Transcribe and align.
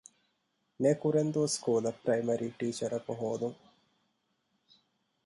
ނޭކުރެންދޫ 0.81 1.41
ސްކޫލަށް 1.55 1.99
ޕްރައިމަރީ 2.03 2.47
ޓީޗަރަކު 2.59 3.11
ހޯދުން 3.19 3.59